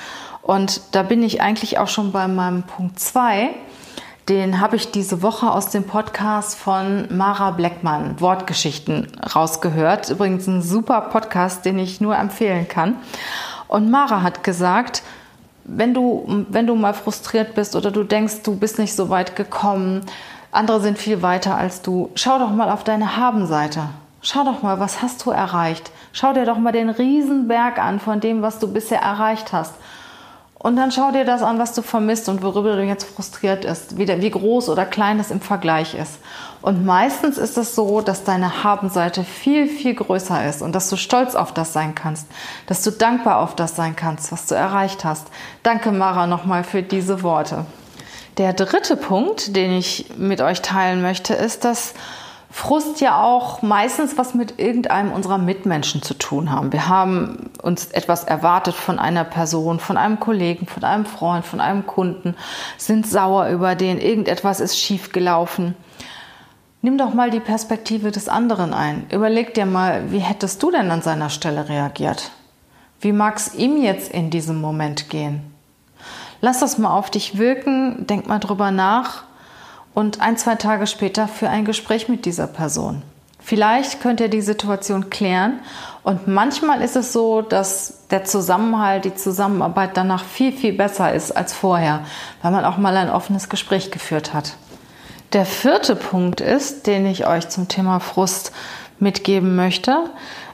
Und 0.42 0.82
da 0.92 1.04
bin 1.04 1.24
ich 1.24 1.42
eigentlich 1.42 1.78
auch 1.78 1.88
schon 1.88 2.12
bei 2.12 2.28
meinem 2.28 2.64
Punkt 2.64 3.00
2. 3.00 3.52
Den 4.30 4.60
habe 4.60 4.76
ich 4.76 4.90
diese 4.90 5.22
Woche 5.22 5.52
aus 5.52 5.70
dem 5.70 5.84
Podcast 5.84 6.58
von 6.58 7.08
Mara 7.16 7.52
Bleckmann, 7.52 8.20
Wortgeschichten, 8.20 9.08
rausgehört. 9.36 10.10
Übrigens 10.10 10.48
ein 10.48 10.64
super 10.64 11.02
Podcast, 11.02 11.64
den 11.64 11.78
ich 11.78 12.02
nur 12.02 12.18
empfehlen 12.18 12.68
kann. 12.68 12.96
Und 13.68 13.92
Mara 13.92 14.24
hat 14.24 14.44
gesagt, 14.44 15.04
wenn 15.64 15.94
du, 15.94 16.46
wenn 16.50 16.66
du 16.66 16.74
mal 16.74 16.96
frustriert 16.96 17.54
bist 17.54 17.76
oder 17.76 17.92
du 17.92 18.04
denkst, 18.04 18.42
du 18.42 18.56
bist 18.56 18.80
nicht 18.80 18.96
so 18.96 19.10
weit 19.10 19.36
gekommen, 19.36 20.02
andere 20.52 20.82
sind 20.82 20.98
viel 20.98 21.22
weiter 21.22 21.56
als 21.56 21.84
du, 21.84 22.10
schau 22.16 22.40
doch 22.40 22.52
mal 22.52 22.72
auf 22.72 22.84
deine 22.84 23.18
Habenseite. 23.18 23.90
Schau 24.22 24.44
doch 24.44 24.64
mal, 24.64 24.80
was 24.80 25.04
hast 25.04 25.24
du 25.24 25.30
erreicht? 25.30 25.92
Schau 26.14 26.34
dir 26.34 26.46
doch 26.46 26.58
mal 26.58 26.72
den 26.72 26.90
Riesenberg 26.90 27.78
an 27.78 28.00
von 28.00 28.22
dem, 28.22 28.42
was 28.42 28.58
du 28.58 28.74
bisher 28.74 29.02
erreicht 29.02 29.54
hast. 29.54 29.76
Und 30.58 30.78
dann 30.78 30.92
schau 30.92 31.12
dir 31.12 31.26
das 31.26 31.44
an, 31.44 31.60
was 31.60 31.74
du 31.74 31.82
vermisst 31.82 32.30
und 32.30 32.42
worüber 32.42 32.76
du 32.76 32.84
jetzt 32.84 33.04
frustriert 33.04 33.66
ist, 33.66 33.98
wie, 33.98 34.08
wie 34.08 34.32
groß 34.32 34.70
oder 34.70 34.86
klein 34.86 35.20
es 35.20 35.30
im 35.30 35.42
Vergleich 35.42 35.94
ist. 35.94 36.20
Und 36.62 36.86
meistens 36.86 37.38
ist 37.38 37.58
es 37.58 37.76
so, 37.76 38.02
dass 38.02 38.24
deine 38.24 38.64
Habenseite 38.64 39.24
viel, 39.24 39.68
viel 39.68 39.94
größer 39.94 40.48
ist 40.48 40.64
und 40.64 40.74
dass 40.74 40.90
du 40.90 40.96
stolz 40.96 41.36
auf 41.36 41.54
das 41.54 41.74
sein 41.74 41.94
kannst, 41.94 42.26
dass 42.66 42.82
du 42.82 42.90
dankbar 42.90 43.40
auf 43.40 43.56
das 43.56 43.76
sein 43.76 43.96
kannst, 43.96 44.32
was 44.32 44.48
du 44.48 44.56
erreicht 44.56 45.06
hast. 45.06 45.28
Danke, 45.62 45.92
Mara, 45.92 46.26
nochmal 46.26 46.64
für 46.64 46.82
diese 46.82 47.22
Worte. 47.22 47.66
Der 48.38 48.54
dritte 48.54 48.98
Punkt, 48.98 49.56
den 49.56 49.72
ich 49.72 50.18
mit 50.18 50.42
euch 50.42 50.62
teilen 50.62 51.02
möchte, 51.02 51.34
ist, 51.34 51.64
dass 51.64 51.94
Frust 52.56 53.02
ja 53.02 53.22
auch 53.22 53.62
meistens 53.64 54.18
was 54.18 54.34
mit 54.34 54.60
irgendeinem 54.60 55.12
unserer 55.12 55.38
Mitmenschen 55.38 56.02
zu 56.02 56.14
tun 56.14 56.52
haben. 56.52 56.72
Wir 56.72 56.88
haben 56.88 57.50
uns 57.62 57.88
etwas 57.88 58.24
erwartet 58.24 58.76
von 58.76 58.98
einer 58.98 59.26
Person, 59.26 59.82
von 59.82 59.98
einem 59.98 60.22
Kollegen, 60.22 60.66
von 60.66 60.86
einem 60.86 61.06
Freund, 61.06 61.46
von 61.46 61.60
einem 61.60 61.86
Kunden, 61.86 62.34
sind 62.78 63.06
sauer 63.06 63.50
über 63.50 63.76
den, 63.76 64.00
irgendetwas 64.00 64.62
ist 64.62 64.80
schief 64.80 65.12
gelaufen. 65.12 65.76
Nimm 66.82 66.98
doch 66.98 67.14
mal 67.14 67.30
die 67.30 67.42
Perspektive 67.42 68.12
des 68.12 68.30
anderen 68.30 68.74
ein. 68.74 69.06
Überleg 69.12 69.54
dir 69.54 69.66
mal, 69.66 70.14
wie 70.14 70.20
hättest 70.20 70.64
du 70.64 70.72
denn 70.72 70.90
an 70.92 71.02
seiner 71.02 71.30
Stelle 71.30 71.68
reagiert? 71.68 72.32
Wie 73.02 73.12
mag 73.12 73.36
es 73.36 73.54
ihm 73.54 73.84
jetzt 73.84 74.14
in 74.14 74.30
diesem 74.30 74.62
Moment 74.62 75.10
gehen? 75.10 75.42
Lass 76.40 76.62
das 76.62 76.78
mal 76.78 76.92
auf 76.92 77.12
dich 77.12 77.38
wirken, 77.38 78.08
denk 78.08 78.30
mal 78.30 78.40
drüber 78.40 78.72
nach 78.72 79.24
und 79.96 80.22
ein, 80.22 80.38
zwei 80.38 80.56
Tage 80.56 80.86
später 80.86 81.28
für 81.28 81.50
ein 81.50 81.66
Gespräch 81.66 82.08
mit 82.08 82.26
dieser 82.26 82.46
Person. 82.46 83.02
Vielleicht 83.40 84.02
könnt 84.02 84.20
ihr 84.20 84.28
die 84.28 84.42
Situation 84.42 85.10
klären 85.10 85.60
und 86.04 86.28
manchmal 86.28 86.82
ist 86.82 86.96
es 86.96 87.14
so, 87.14 87.42
dass 87.42 88.08
der 88.10 88.26
Zusammenhalt, 88.26 89.06
die 89.06 89.16
Zusammenarbeit 89.16 89.92
danach 89.96 90.24
viel, 90.24 90.52
viel 90.52 90.74
besser 90.74 91.14
ist 91.14 91.32
als 91.32 91.54
vorher, 91.54 92.02
weil 92.42 92.52
man 92.52 92.66
auch 92.66 92.78
mal 92.78 92.98
ein 92.98 93.10
offenes 93.10 93.50
Gespräch 93.50 93.92
geführt 93.92 94.34
hat. 94.34 94.56
Der 95.34 95.46
vierte 95.46 95.96
Punkt 95.96 96.42
ist, 96.42 96.88
den 96.88 97.06
ich 97.06 97.28
euch 97.28 97.50
zum 97.50 97.68
Thema 97.68 98.00
Frust 98.00 98.52
mitgeben 99.00 99.56
möchte. 99.56 100.10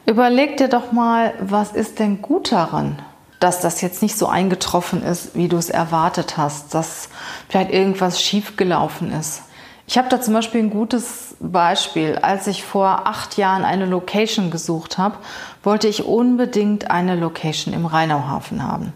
Überlegt 0.06 0.60
dir 0.60 0.68
doch 0.68 0.92
mal, 0.92 1.34
was 1.40 1.72
ist 1.72 2.00
denn 2.00 2.22
gut 2.22 2.52
daran? 2.52 3.02
Dass 3.42 3.60
das 3.60 3.82
jetzt 3.82 4.02
nicht 4.04 4.18
so 4.18 4.28
eingetroffen 4.28 5.04
ist, 5.04 5.36
wie 5.36 5.48
du 5.48 5.58
es 5.58 5.70
erwartet 5.70 6.38
hast, 6.38 6.74
dass 6.76 7.10
vielleicht 7.50 7.72
irgendwas 7.72 8.22
schiefgelaufen 8.22 9.12
ist. 9.12 9.42
Ich 9.88 9.98
habe 9.98 10.08
da 10.10 10.22
zum 10.22 10.36
Beispiel 10.36 10.62
ein 10.62 10.70
gutes 10.70 11.36
Beispiel. 11.40 12.20
Als 12.22 12.46
ich 12.48 12.64
vor 12.64 13.08
acht 13.08 13.38
Jahren 13.38 13.66
eine 13.66 13.88
Location 13.88 14.52
gesucht 14.52 15.00
habe, 15.00 15.18
wollte 15.64 15.88
ich 15.88 16.06
unbedingt 16.06 16.92
eine 16.92 17.16
Location 17.16 17.74
im 17.74 17.88
Rheinauhafen 17.88 18.64
haben. 18.64 18.94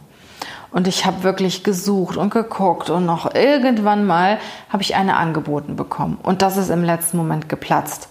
Und 0.72 0.88
ich 0.88 1.06
habe 1.06 1.24
wirklich 1.24 1.64
gesucht 1.64 2.16
und 2.16 2.30
geguckt 2.30 2.90
und 2.90 3.06
noch 3.06 3.34
irgendwann 3.34 4.06
mal 4.06 4.38
habe 4.70 4.84
ich 4.84 4.96
eine 4.96 5.18
angeboten 5.18 5.76
bekommen. 5.76 6.20
Und 6.22 6.44
das 6.44 6.56
ist 6.58 6.70
im 6.70 6.84
letzten 6.84 7.18
Moment 7.18 7.50
geplatzt. 7.50 8.10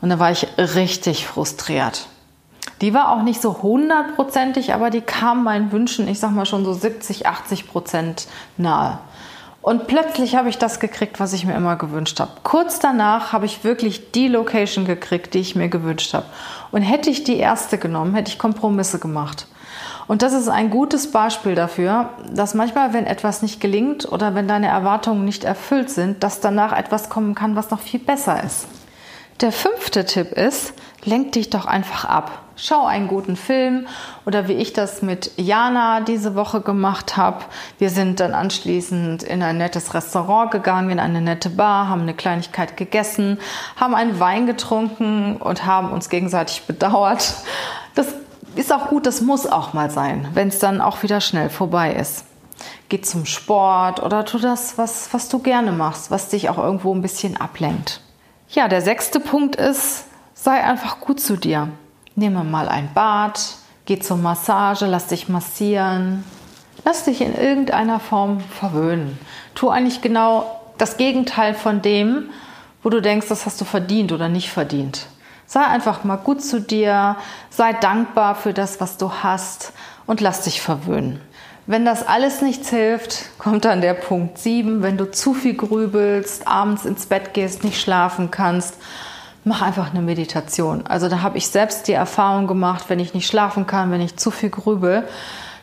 Und 0.00 0.08
da 0.08 0.18
war 0.18 0.30
ich 0.30 0.46
richtig 0.56 1.26
frustriert. 1.26 2.08
Die 2.80 2.94
war 2.94 3.12
auch 3.12 3.22
nicht 3.22 3.42
so 3.42 3.62
hundertprozentig, 3.62 4.72
aber 4.72 4.90
die 4.90 5.02
kam 5.02 5.44
meinen 5.44 5.70
Wünschen, 5.70 6.08
ich 6.08 6.18
sag 6.18 6.30
mal 6.30 6.46
schon 6.46 6.64
so 6.64 6.72
70, 6.72 7.26
80 7.26 7.68
Prozent 7.68 8.26
nahe. 8.56 8.98
Und 9.62 9.86
plötzlich 9.86 10.36
habe 10.36 10.48
ich 10.48 10.56
das 10.56 10.80
gekriegt, 10.80 11.20
was 11.20 11.34
ich 11.34 11.44
mir 11.44 11.54
immer 11.54 11.76
gewünscht 11.76 12.18
habe. 12.18 12.32
Kurz 12.42 12.78
danach 12.78 13.34
habe 13.34 13.44
ich 13.44 13.62
wirklich 13.62 14.10
die 14.12 14.28
Location 14.28 14.86
gekriegt, 14.86 15.34
die 15.34 15.40
ich 15.40 15.54
mir 15.54 15.68
gewünscht 15.68 16.14
habe. 16.14 16.24
Und 16.72 16.80
hätte 16.80 17.10
ich 17.10 17.24
die 17.24 17.36
erste 17.36 17.76
genommen, 17.76 18.14
hätte 18.14 18.30
ich 18.30 18.38
Kompromisse 18.38 18.98
gemacht. 18.98 19.46
Und 20.08 20.22
das 20.22 20.32
ist 20.32 20.48
ein 20.48 20.70
gutes 20.70 21.12
Beispiel 21.12 21.54
dafür, 21.54 22.08
dass 22.32 22.54
manchmal, 22.54 22.94
wenn 22.94 23.06
etwas 23.06 23.42
nicht 23.42 23.60
gelingt 23.60 24.10
oder 24.10 24.34
wenn 24.34 24.48
deine 24.48 24.68
Erwartungen 24.68 25.26
nicht 25.26 25.44
erfüllt 25.44 25.90
sind, 25.90 26.24
dass 26.24 26.40
danach 26.40 26.72
etwas 26.72 27.10
kommen 27.10 27.34
kann, 27.34 27.54
was 27.54 27.70
noch 27.70 27.80
viel 27.80 28.00
besser 28.00 28.42
ist. 28.42 28.66
Der 29.42 29.52
fünfte 29.52 30.06
Tipp 30.06 30.32
ist, 30.32 30.72
lenk 31.04 31.32
dich 31.32 31.50
doch 31.50 31.66
einfach 31.66 32.06
ab. 32.06 32.42
Schau 32.62 32.84
einen 32.84 33.08
guten 33.08 33.36
Film 33.36 33.86
oder 34.26 34.46
wie 34.46 34.52
ich 34.52 34.74
das 34.74 35.00
mit 35.00 35.30
Jana 35.38 36.00
diese 36.02 36.34
Woche 36.34 36.60
gemacht 36.60 37.16
habe. 37.16 37.38
Wir 37.78 37.88
sind 37.88 38.20
dann 38.20 38.34
anschließend 38.34 39.22
in 39.22 39.42
ein 39.42 39.56
nettes 39.56 39.94
Restaurant 39.94 40.50
gegangen, 40.50 40.90
in 40.90 41.00
eine 41.00 41.22
nette 41.22 41.48
Bar, 41.48 41.88
haben 41.88 42.02
eine 42.02 42.12
Kleinigkeit 42.12 42.76
gegessen, 42.76 43.38
haben 43.76 43.94
einen 43.94 44.20
Wein 44.20 44.44
getrunken 44.44 45.36
und 45.38 45.64
haben 45.64 45.90
uns 45.90 46.10
gegenseitig 46.10 46.64
bedauert. 46.66 47.32
Das 47.94 48.08
ist 48.56 48.74
auch 48.74 48.88
gut, 48.88 49.06
das 49.06 49.22
muss 49.22 49.46
auch 49.46 49.72
mal 49.72 49.90
sein, 49.90 50.28
wenn 50.34 50.48
es 50.48 50.58
dann 50.58 50.82
auch 50.82 51.02
wieder 51.02 51.22
schnell 51.22 51.48
vorbei 51.48 51.94
ist. 51.94 52.26
Geh 52.90 53.00
zum 53.00 53.24
Sport 53.24 54.02
oder 54.02 54.26
tu 54.26 54.38
das, 54.38 54.76
was, 54.76 55.14
was 55.14 55.30
du 55.30 55.38
gerne 55.38 55.72
machst, 55.72 56.10
was 56.10 56.28
dich 56.28 56.50
auch 56.50 56.58
irgendwo 56.58 56.94
ein 56.94 57.00
bisschen 57.00 57.38
ablenkt. 57.38 58.02
Ja, 58.50 58.68
der 58.68 58.82
sechste 58.82 59.18
Punkt 59.18 59.56
ist, 59.56 60.04
sei 60.34 60.62
einfach 60.62 61.00
gut 61.00 61.20
zu 61.20 61.36
dir. 61.36 61.68
Nehme 62.20 62.44
mal 62.44 62.68
ein 62.68 62.90
Bad, 62.92 63.40
geh 63.86 63.98
zur 63.98 64.18
Massage, 64.18 64.84
lass 64.84 65.06
dich 65.06 65.30
massieren. 65.30 66.22
Lass 66.84 67.04
dich 67.04 67.22
in 67.22 67.34
irgendeiner 67.34 67.98
Form 67.98 68.40
verwöhnen. 68.40 69.18
Tu 69.54 69.70
eigentlich 69.70 70.02
genau 70.02 70.60
das 70.76 70.98
Gegenteil 70.98 71.54
von 71.54 71.80
dem, 71.80 72.28
wo 72.82 72.90
du 72.90 73.00
denkst, 73.00 73.28
das 73.30 73.46
hast 73.46 73.58
du 73.58 73.64
verdient 73.64 74.12
oder 74.12 74.28
nicht 74.28 74.50
verdient. 74.50 75.06
Sei 75.46 75.64
einfach 75.64 76.04
mal 76.04 76.16
gut 76.16 76.42
zu 76.42 76.60
dir, 76.60 77.16
sei 77.48 77.72
dankbar 77.72 78.34
für 78.34 78.52
das, 78.52 78.82
was 78.82 78.98
du 78.98 79.10
hast 79.22 79.72
und 80.06 80.20
lass 80.20 80.42
dich 80.42 80.60
verwöhnen. 80.60 81.22
Wenn 81.64 81.86
das 81.86 82.06
alles 82.06 82.42
nichts 82.42 82.68
hilft, 82.68 83.38
kommt 83.38 83.64
dann 83.64 83.80
der 83.80 83.94
Punkt 83.94 84.36
7, 84.36 84.82
wenn 84.82 84.98
du 84.98 85.10
zu 85.10 85.32
viel 85.32 85.54
grübelst, 85.54 86.46
abends 86.46 86.84
ins 86.84 87.06
Bett 87.06 87.32
gehst, 87.32 87.64
nicht 87.64 87.80
schlafen 87.80 88.30
kannst 88.30 88.76
mach 89.44 89.62
einfach 89.62 89.90
eine 89.90 90.02
Meditation. 90.02 90.86
Also 90.86 91.08
da 91.08 91.22
habe 91.22 91.38
ich 91.38 91.48
selbst 91.48 91.88
die 91.88 91.92
Erfahrung 91.92 92.46
gemacht, 92.46 92.84
wenn 92.88 92.98
ich 92.98 93.14
nicht 93.14 93.26
schlafen 93.26 93.66
kann, 93.66 93.90
wenn 93.90 94.00
ich 94.00 94.16
zu 94.16 94.30
viel 94.30 94.50
grübel, 94.50 95.04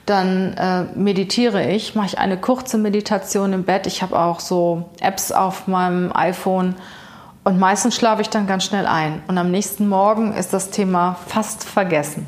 dann 0.05 0.53
äh, 0.53 0.84
meditiere 0.96 1.69
ich, 1.69 1.93
mache 1.93 2.07
ich 2.07 2.17
eine 2.17 2.38
kurze 2.38 2.77
Meditation 2.77 3.53
im 3.53 3.63
Bett. 3.63 3.88
Ich 3.88 4.01
habe 4.01 4.17
auch 4.17 4.39
so 4.39 4.89
Apps 5.01 5.31
auf 5.31 5.67
meinem 5.67 6.12
iPhone 6.15 6.75
und 7.43 7.60
meistens 7.60 7.96
schlafe 7.96 8.22
ich 8.22 8.29
dann 8.29 8.48
ganz 8.48 8.63
schnell 8.63 8.88
ein. 8.88 9.22
Und 9.27 9.38
am 9.38 9.51
nächsten 9.51 9.88
Morgen 9.88 10.34
ist 10.34 10.53
das 10.53 10.69
Thema 10.69 11.17
fast 11.27 11.63
vergessen. 11.63 12.25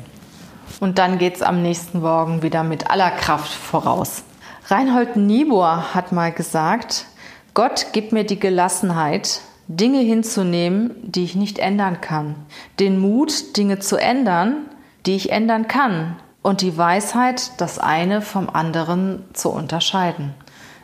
Und 0.78 0.98
dann 0.98 1.18
geht 1.18 1.36
es 1.36 1.42
am 1.42 1.62
nächsten 1.62 2.00
Morgen 2.00 2.42
wieder 2.42 2.62
mit 2.62 2.90
aller 2.90 3.10
Kraft 3.10 3.52
voraus. 3.52 4.22
Reinhold 4.68 5.16
Niebuhr 5.16 5.94
hat 5.94 6.12
mal 6.12 6.32
gesagt, 6.32 7.06
Gott 7.54 7.88
gibt 7.92 8.12
mir 8.12 8.24
die 8.24 8.38
Gelassenheit, 8.38 9.40
Dinge 9.72 10.00
hinzunehmen, 10.00 10.90
die 11.02 11.22
ich 11.22 11.36
nicht 11.36 11.60
ändern 11.60 12.00
kann. 12.00 12.34
Den 12.80 12.98
Mut, 12.98 13.56
Dinge 13.56 13.78
zu 13.78 13.96
ändern, 13.96 14.64
die 15.06 15.14
ich 15.14 15.30
ändern 15.30 15.68
kann. 15.68 16.16
Und 16.42 16.60
die 16.60 16.76
Weisheit, 16.76 17.52
das 17.58 17.78
eine 17.78 18.20
vom 18.20 18.50
anderen 18.50 19.22
zu 19.32 19.48
unterscheiden. 19.50 20.34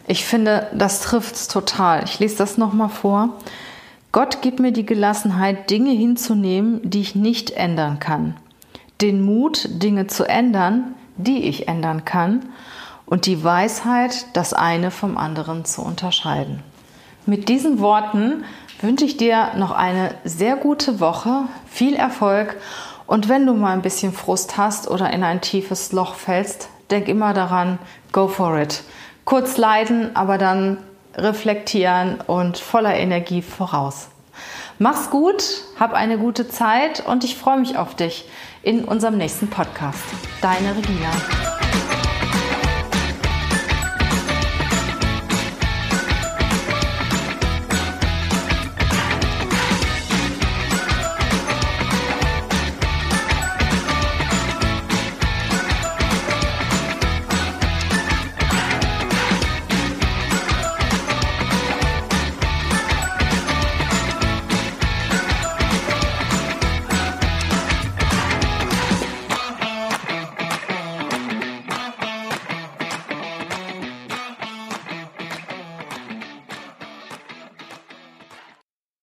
Ich 0.07 0.25
finde, 0.25 0.69
das 0.73 1.01
trifft 1.01 1.35
es 1.35 1.49
total. 1.49 2.05
Ich 2.05 2.21
lese 2.21 2.37
das 2.37 2.59
nochmal 2.59 2.89
vor. 2.89 3.31
Gott 4.13 4.41
gibt 4.41 4.61
mir 4.61 4.71
die 4.71 4.87
Gelassenheit, 4.87 5.69
Dinge 5.69 5.91
hinzunehmen, 5.91 6.81
die 6.85 7.01
ich 7.01 7.17
nicht 7.17 7.51
ändern 7.51 7.99
kann. 7.99 8.37
Den 9.01 9.21
Mut, 9.21 9.69
Dinge 9.83 10.07
zu 10.07 10.23
ändern, 10.29 10.95
die 11.17 11.49
ich 11.49 11.67
ändern 11.67 12.05
kann. 12.05 12.51
und 13.05 13.27
die 13.27 13.43
Weisheit, 13.45 14.27
das 14.33 14.53
eine 14.53 14.91
vom 14.91 15.17
anderen 15.17 15.65
zu 15.65 15.81
unterscheiden. 15.81 16.63
Mit 17.25 17.49
diesen 17.49 17.79
Worten 17.81 18.45
wünsche 18.81 19.05
ich 19.05 19.17
dir 19.17 19.53
noch 19.57 19.71
eine 19.71 20.15
sehr 20.25 20.57
gute 20.57 21.01
Woche, 21.01 21.45
viel 21.67 21.95
Erfolg 21.95 22.57
und 23.07 23.29
wenn 23.29 23.47
du 23.47 23.55
mal 23.55 23.73
ein 23.73 23.83
bisschen 23.83 24.13
Frust 24.13 24.57
hast 24.57 24.89
oder 24.89 25.11
in 25.11 25.23
ein 25.23 25.41
tiefes 25.41 25.93
Loch 25.93 26.15
fällst, 26.15 26.69
denk 26.91 27.09
immer 27.09 27.35
daran, 27.35 27.79
go 28.13 28.29
for 28.29 28.59
it. 28.59 28.83
Kurz 29.25 29.57
leiden, 29.57 30.15
aber 30.15 30.39
dann 30.39 30.79
reflektieren 31.15 32.21
und 32.27 32.59
voller 32.59 32.95
Energie 32.95 33.43
voraus. 33.43 34.09
Mach's 34.79 35.11
gut, 35.11 35.43
hab 35.81 35.95
eine 35.95 36.19
gute 36.19 36.49
Zeit 36.49 37.05
und 37.07 37.25
ich 37.25 37.37
freue 37.37 37.59
mich 37.59 37.79
auf 37.79 37.95
dich 37.95 38.29
in 38.63 38.85
unserem 38.85 39.17
nächsten 39.17 39.49
Podcast. 39.49 40.05
Deine 40.43 40.77
Regina. 40.77 41.56